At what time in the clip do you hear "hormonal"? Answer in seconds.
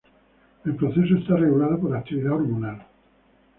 2.33-2.83